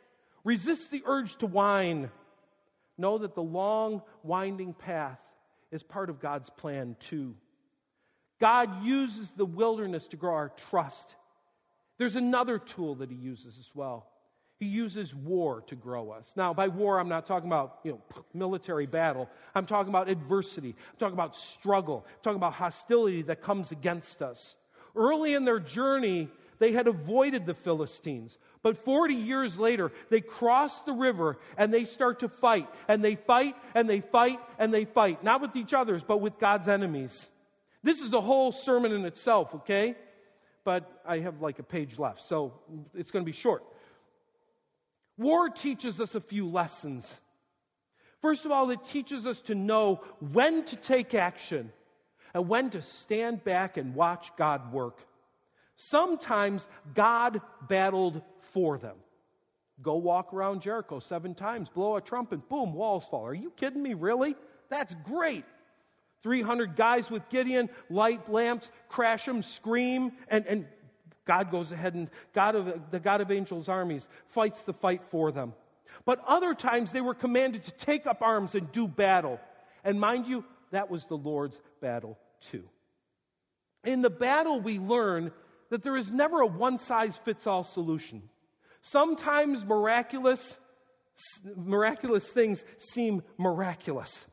[0.44, 2.10] Resist the urge to whine.
[2.96, 5.18] Know that the long, winding path
[5.72, 7.34] is part of God's plan too.
[8.40, 11.14] God uses the wilderness to grow our trust.
[11.98, 14.06] There's another tool that He uses as well.
[14.62, 16.34] He uses war to grow us.
[16.36, 18.00] Now, by war, I'm not talking about you know,
[18.32, 19.28] military battle.
[19.56, 20.76] I'm talking about adversity.
[20.92, 22.04] I'm talking about struggle.
[22.06, 24.54] I'm talking about hostility that comes against us.
[24.94, 26.28] Early in their journey,
[26.60, 28.38] they had avoided the Philistines.
[28.62, 32.68] But 40 years later, they cross the river and they start to fight.
[32.86, 35.24] And they fight and they fight and they fight.
[35.24, 37.26] Not with each other's, but with God's enemies.
[37.82, 39.96] This is a whole sermon in itself, okay?
[40.62, 42.52] But I have like a page left, so
[42.94, 43.64] it's going to be short.
[45.18, 47.12] War teaches us a few lessons.
[48.20, 51.72] First of all, it teaches us to know when to take action
[52.34, 54.98] and when to stand back and watch God work.
[55.76, 58.96] Sometimes God battled for them.
[59.82, 63.26] Go walk around Jericho seven times, blow a trumpet, boom, walls fall.
[63.26, 64.36] Are you kidding me, really?
[64.68, 65.44] That's great.
[66.22, 70.66] 300 guys with Gideon, light lamps, crash them, scream, and, and
[71.24, 75.30] God goes ahead and God of, the God of angels' armies fights the fight for
[75.30, 75.54] them.
[76.04, 79.40] But other times they were commanded to take up arms and do battle.
[79.84, 82.18] And mind you, that was the Lord's battle
[82.50, 82.64] too.
[83.84, 85.32] In the battle, we learn
[85.70, 88.22] that there is never a one size fits all solution.
[88.82, 90.58] Sometimes miraculous,
[91.56, 94.26] miraculous things seem miraculous.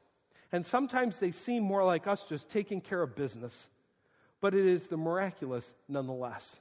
[0.51, 3.69] And sometimes they seem more like us just taking care of business.
[4.41, 6.59] But it is the miraculous nonetheless.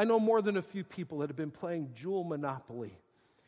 [0.00, 2.98] I know more than a few people that have been playing Jewel Monopoly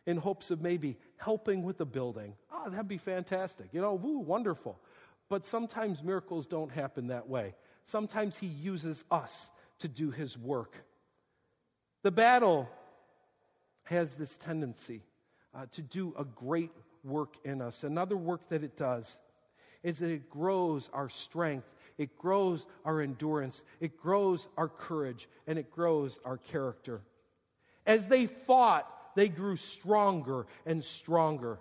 [0.05, 2.35] in hopes of maybe helping with the building.
[2.53, 3.69] Oh, that'd be fantastic.
[3.73, 4.79] You know, woo, wonderful.
[5.31, 7.55] But sometimes miracles don't happen that way.
[7.87, 9.31] Sometimes He uses us
[9.79, 10.77] to do His work.
[12.03, 12.69] The battle
[13.85, 15.01] has this tendency
[15.55, 16.73] uh, to do a great
[17.03, 17.83] work in us.
[17.83, 19.11] Another work that it does
[19.83, 25.59] is that it grows our strength it grows our endurance, it grows our courage, and
[25.59, 27.01] it grows our character.
[27.87, 31.59] As they fought, they grew stronger and stronger.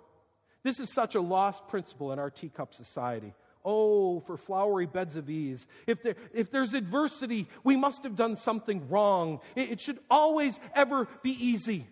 [0.62, 3.34] This is such a lost principle in our teacup society.
[3.64, 5.66] Oh, for flowery beds of ease.
[5.86, 9.40] If, there, if there's adversity, we must have done something wrong.
[9.54, 11.86] It, it should always, ever be easy.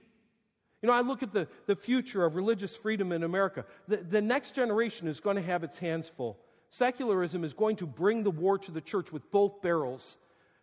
[0.82, 3.66] You know, I look at the, the future of religious freedom in America.
[3.86, 6.38] The, the next generation is going to have its hands full.
[6.71, 10.18] Secularism is going to bring the war to the church with both barrels.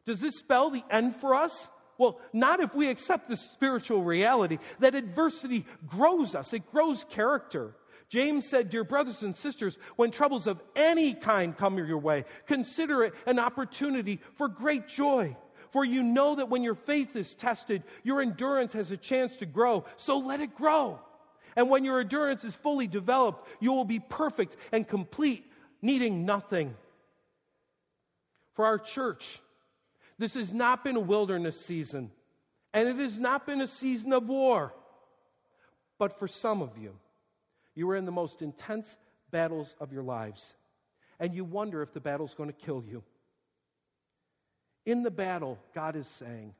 [0.06, 1.68] Does this spell the end for us?
[1.98, 7.76] Well, not if we accept the spiritual reality that adversity grows us, it grows character.
[8.10, 13.04] James said, Dear brothers and sisters, when troubles of any kind come your way, consider
[13.04, 15.36] it an opportunity for great joy.
[15.72, 19.46] For you know that when your faith is tested, your endurance has a chance to
[19.46, 21.00] grow, so let it grow.
[21.58, 25.44] And when your endurance is fully developed, you will be perfect and complete,
[25.88, 26.76] needing nothing.
[28.54, 29.40] For our church,
[30.20, 32.12] this has not been a wilderness season,
[32.74, 34.74] and it has not been a season of war.
[35.98, 36.94] But for some of you,
[37.74, 38.98] you are in the most intense
[39.32, 40.54] battles of your lives,
[41.20, 43.02] and you wonder if the battle's going to kill you.
[44.86, 46.54] In the battle, God is saying,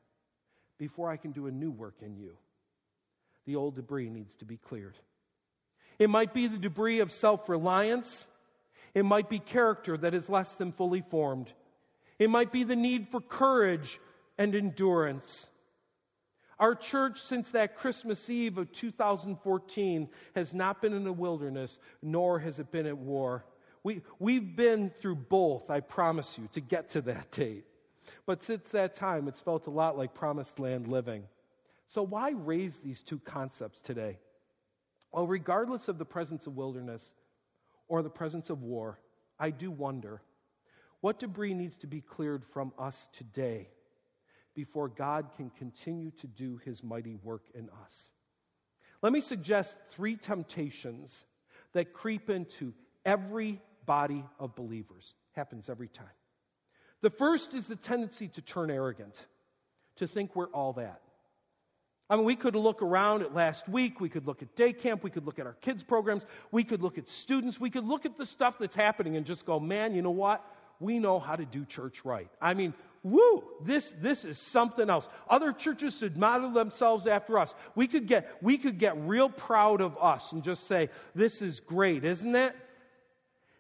[0.78, 2.38] Before I can do a new work in you,
[3.46, 4.96] the old debris needs to be cleared.
[6.00, 8.26] It might be the debris of self reliance,
[8.94, 11.52] it might be character that is less than fully formed,
[12.20, 14.00] it might be the need for courage
[14.38, 15.48] and endurance.
[16.60, 22.40] Our church, since that Christmas Eve of 2014, has not been in a wilderness, nor
[22.40, 23.46] has it been at war.
[23.84, 27.66] We, we've been through both, I promise you, to get to that date.
[28.26, 31.24] But since that time, it's felt a lot like promised land living.
[31.88, 34.18] So, why raise these two concepts today?
[35.12, 37.14] Well, regardless of the presence of wilderness
[37.88, 39.00] or the presence of war,
[39.40, 40.22] I do wonder
[41.02, 43.70] what debris needs to be cleared from us today
[44.56, 48.12] before God can continue to do his mighty work in us.
[49.04, 51.24] Let me suggest three temptations
[51.74, 52.74] that creep into
[53.06, 55.14] every body of believers.
[55.34, 56.08] Happens every time.
[57.02, 59.14] The first is the tendency to turn arrogant,
[59.98, 61.02] to think we're all that.
[62.10, 65.04] I mean, we could look around at last week, we could look at day camp,
[65.04, 68.06] we could look at our kids' programs, we could look at students, we could look
[68.06, 70.44] at the stuff that's happening and just go, man, you know what?
[70.80, 72.30] We know how to do church right.
[72.42, 75.08] I mean, woo, this, this is something else.
[75.30, 77.54] Other churches should model themselves after us.
[77.76, 81.60] We could get, we could get real proud of us and just say, this is
[81.60, 82.56] great, isn't it?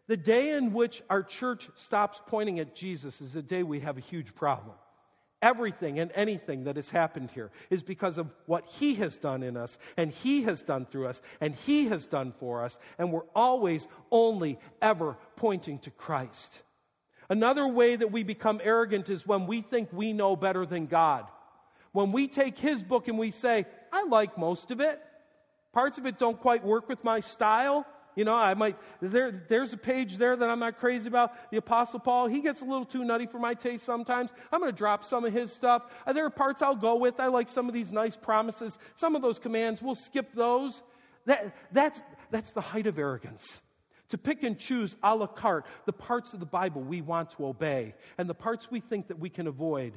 [0.07, 3.97] The day in which our church stops pointing at Jesus is the day we have
[3.97, 4.75] a huge problem.
[5.41, 9.55] Everything and anything that has happened here is because of what He has done in
[9.55, 13.29] us, and He has done through us, and He has done for us, and we're
[13.35, 16.61] always only ever pointing to Christ.
[17.29, 21.25] Another way that we become arrogant is when we think we know better than God.
[21.91, 24.99] When we take His book and we say, I like most of it,
[25.71, 27.85] parts of it don't quite work with my style.
[28.17, 31.51] You know, I might, there, there's a page there that I'm not crazy about.
[31.51, 34.31] The Apostle Paul, he gets a little too nutty for my taste sometimes.
[34.51, 35.83] I'm going to drop some of his stuff.
[36.05, 37.19] Uh, there are parts I'll go with.
[37.19, 38.79] I like some of these nice promises.
[38.95, 40.81] Some of those commands, we'll skip those.
[41.27, 42.01] That, that's,
[42.31, 43.61] that's the height of arrogance
[44.09, 47.45] to pick and choose a la carte the parts of the Bible we want to
[47.45, 49.93] obey and the parts we think that we can avoid.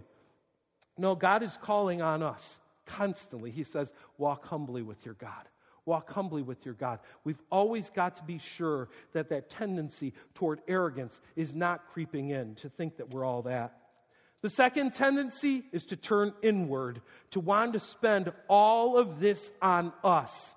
[0.99, 3.51] No, God is calling on us constantly.
[3.51, 5.49] He says, walk humbly with your God.
[5.87, 7.01] Walk humbly with your God.
[7.25, 12.55] We've always got to be sure that that tendency toward arrogance is not creeping in,
[12.57, 13.77] to think that we're all that.
[14.43, 17.03] The second tendency is to turn inward,
[17.33, 20.55] to want to spend all of this on us.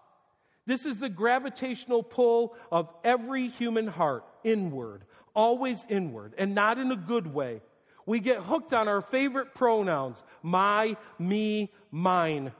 [0.65, 5.03] This is the gravitational pull of every human heart inward,
[5.35, 7.61] always inward, and not in a good way.
[8.05, 12.51] We get hooked on our favorite pronouns my, me, mine.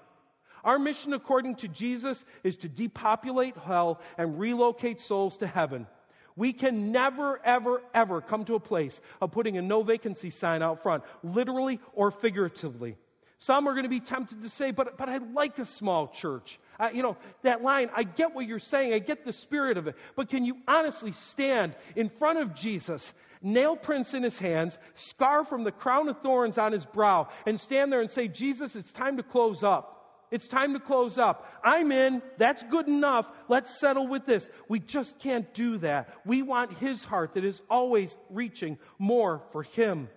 [0.63, 5.87] Our mission, according to Jesus, is to depopulate hell and relocate souls to heaven.
[6.35, 10.61] We can never, ever, ever come to a place of putting a no vacancy sign
[10.61, 12.97] out front, literally or figuratively.
[13.39, 16.59] Some are going to be tempted to say, but, but I like a small church.
[16.79, 19.85] Uh, you know, that line, I get what you're saying, I get the spirit of
[19.87, 23.11] it, but can you honestly stand in front of Jesus,
[23.41, 27.59] nail prints in his hands, scar from the crown of thorns on his brow, and
[27.59, 30.02] stand there and say, Jesus, it's time to close up?
[30.33, 31.47] It's time to close up.
[31.63, 32.21] I'm in.
[32.37, 33.29] That's good enough.
[33.47, 34.49] Let's settle with this.
[34.67, 36.09] We just can't do that.
[36.25, 40.09] We want His heart that is always reaching more for Him.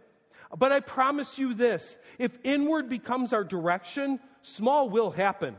[0.57, 5.57] But I promise you this if inward becomes our direction, small will happen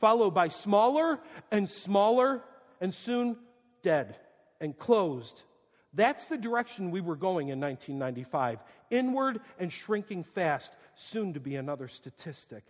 [0.00, 1.18] followed by smaller
[1.50, 2.42] and smaller,
[2.80, 3.36] and soon
[3.82, 4.16] dead
[4.60, 5.42] and closed.
[5.94, 8.58] That's the direction we were going in 1995.
[8.90, 12.64] Inward and shrinking fast, soon to be another statistic.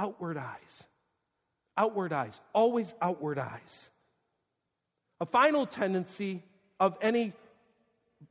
[0.00, 0.84] Outward eyes.
[1.76, 2.40] Outward eyes.
[2.54, 3.90] Always outward eyes.
[5.20, 6.42] A final tendency
[6.80, 7.34] of any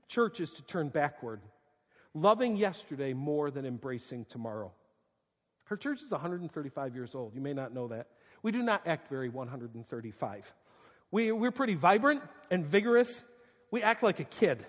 [0.07, 1.39] church is to turn backward,
[2.15, 4.72] loving yesterday more than embracing tomorrow.
[5.65, 7.36] Her church is 135 years old.
[7.36, 8.07] You may not know that.
[8.41, 10.53] We do not act very 135.
[11.11, 13.24] We, we're pretty vibrant and vigorous.
[13.70, 14.65] We act like a kid.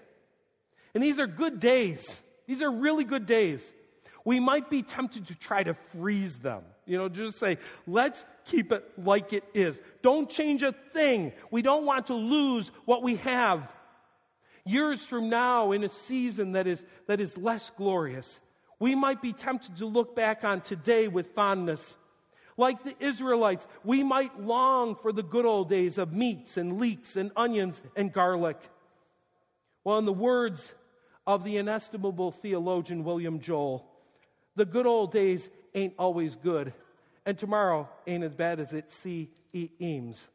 [0.95, 2.05] And these are good days.
[2.47, 3.63] These are really good days.
[4.31, 6.63] We might be tempted to try to freeze them.
[6.87, 9.81] You know, just say, let's keep it like it is.
[10.03, 11.33] Don't change a thing.
[11.51, 13.69] We don't want to lose what we have.
[14.65, 18.39] Years from now, in a season that is, that is less glorious,
[18.79, 21.97] we might be tempted to look back on today with fondness.
[22.57, 27.17] Like the Israelites, we might long for the good old days of meats and leeks
[27.17, 28.59] and onions and garlic.
[29.83, 30.69] Well, in the words
[31.27, 33.90] of the inestimable theologian William Joel,
[34.61, 36.75] the good old days ain't always good,
[37.25, 40.29] and tomorrow ain't as bad as it seems.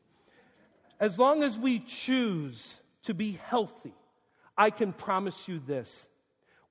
[0.99, 3.93] As long as we choose to be healthy,
[4.57, 6.07] I can promise you this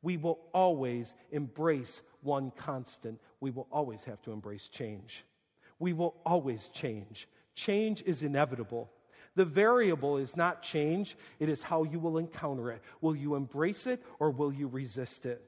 [0.03, 3.21] we will always embrace one constant.
[3.39, 5.25] We will always have to embrace change.
[5.79, 7.29] We will always change.
[7.55, 8.91] Change is inevitable.
[9.37, 12.83] The variable is not change, it is how you will encounter it.
[13.01, 15.41] Will you embrace it or will you resist it?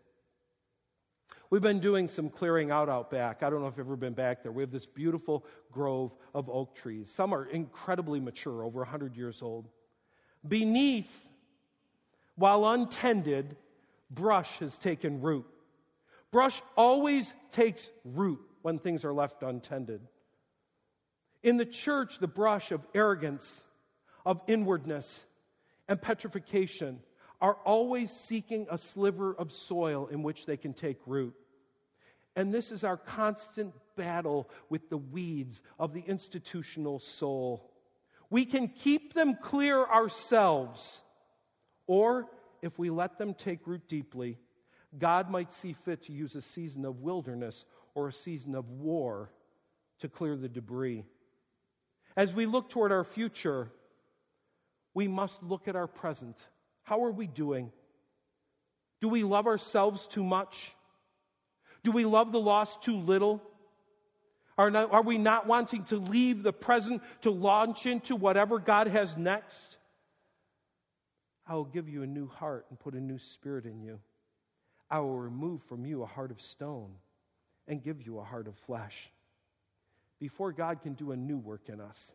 [1.49, 3.42] We've been doing some clearing out out back.
[3.42, 4.51] I don't know if you've ever been back there.
[4.51, 7.11] We have this beautiful grove of oak trees.
[7.11, 9.68] Some are incredibly mature, over 100 years old.
[10.47, 11.11] Beneath,
[12.34, 13.57] while untended,
[14.11, 15.47] brush has taken root.
[16.32, 20.01] Brush always takes root when things are left untended.
[21.42, 23.61] In the church, the brush of arrogance,
[24.24, 25.20] of inwardness,
[25.88, 26.99] and petrification
[27.47, 31.32] are always seeking a sliver of soil in which they can take root.
[32.34, 37.70] And this is our constant battle with the weeds of the institutional soul.
[38.30, 41.01] We can keep them clear ourselves,
[41.86, 42.26] or
[42.62, 44.38] if we let them take root deeply,
[44.99, 49.30] God might see fit to use a season of wilderness or a season of war
[50.01, 51.05] to clear the debris.
[52.16, 53.70] As we look toward our future,
[54.94, 56.36] we must look at our present.
[56.87, 57.72] How are we doing?
[59.01, 60.72] Do we love ourselves too much?
[61.82, 63.43] Do we love the lost too little?
[64.57, 68.87] Are, not, are we not wanting to leave the present to launch into whatever God
[68.87, 69.76] has next?
[71.45, 73.99] I will give you a new heart and put a new spirit in you.
[74.89, 76.93] I will remove from you a heart of stone
[77.66, 79.11] and give you a heart of flesh.
[80.20, 82.12] Before God can do a new work in us,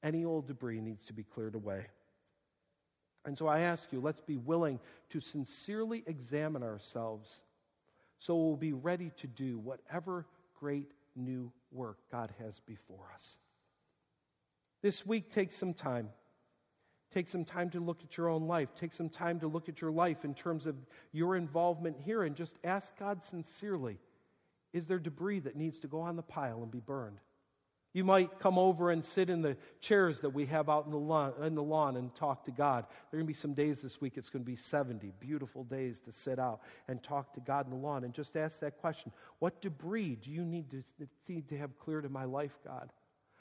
[0.00, 1.86] any old debris needs to be cleared away.
[3.28, 7.42] And so I ask you, let's be willing to sincerely examine ourselves
[8.18, 10.26] so we'll be ready to do whatever
[10.58, 13.36] great new work God has before us.
[14.82, 16.08] This week, take some time.
[17.12, 18.70] Take some time to look at your own life.
[18.74, 20.74] Take some time to look at your life in terms of
[21.12, 23.98] your involvement here and just ask God sincerely
[24.72, 27.18] is there debris that needs to go on the pile and be burned?
[27.98, 30.96] You might come over and sit in the chairs that we have out in the
[30.96, 32.86] lawn, in the lawn and talk to God.
[33.10, 35.64] There are going to be some days this week, it's going to be 70 beautiful
[35.64, 38.78] days to sit out and talk to God in the lawn and just ask that
[38.78, 40.84] question What debris do you need to,
[41.26, 42.92] need to have cleared in my life, God?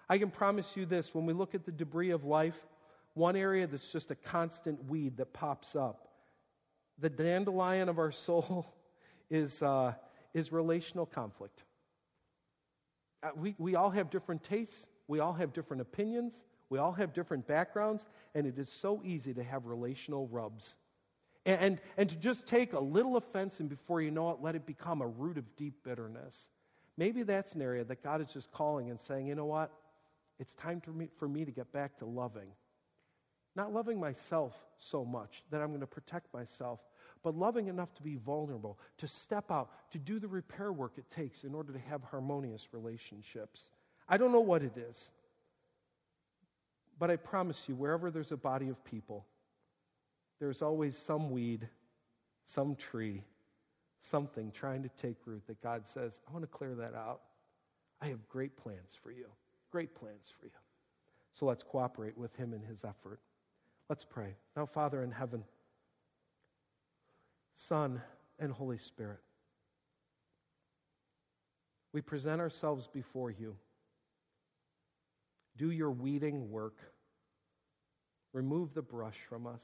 [0.09, 2.57] I can promise you this when we look at the debris of life,
[3.13, 6.07] one area that's just a constant weed that pops up,
[6.97, 8.65] the dandelion of our soul
[9.29, 9.93] is, uh,
[10.33, 11.61] is relational conflict.
[13.23, 16.33] Uh, we, we all have different tastes, we all have different opinions,
[16.69, 18.05] we all have different backgrounds,
[18.35, 20.75] and it is so easy to have relational rubs.
[21.45, 24.55] And, and, and to just take a little offense and before you know it, let
[24.55, 26.49] it become a root of deep bitterness.
[26.97, 29.71] Maybe that's an area that God is just calling and saying, you know what?
[30.39, 32.49] It's time for me, for me to get back to loving.
[33.55, 36.79] Not loving myself so much that I'm going to protect myself,
[37.27, 41.03] but loving enough to be vulnerable, to step out, to do the repair work it
[41.13, 43.63] takes in order to have harmonious relationships.
[44.07, 45.09] I don't know what it is,
[46.97, 49.25] but I promise you, wherever there's a body of people,
[50.39, 51.67] there's always some weed,
[52.45, 53.25] some tree,
[53.99, 57.19] something trying to take root that God says, I want to clear that out.
[57.99, 59.25] I have great plans for you.
[59.69, 60.53] Great plans for you.
[61.33, 63.19] So let's cooperate with Him in His effort.
[63.89, 64.37] Let's pray.
[64.55, 65.43] Now, Father in heaven,
[67.57, 68.01] Son,
[68.39, 69.19] and Holy Spirit.
[71.91, 73.55] We present ourselves before you.
[75.57, 76.77] Do your weeding work.
[78.31, 79.63] Remove the brush from us.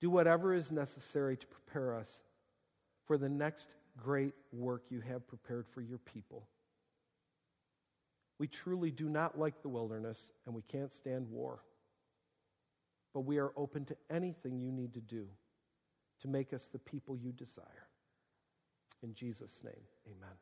[0.00, 2.08] Do whatever is necessary to prepare us
[3.06, 3.68] for the next
[3.98, 6.46] great work you have prepared for your people.
[8.38, 11.64] We truly do not like the wilderness and we can't stand war.
[13.12, 15.26] But we are open to anything you need to do
[16.22, 17.88] to make us the people you desire.
[19.02, 20.36] In Jesus' name, amen.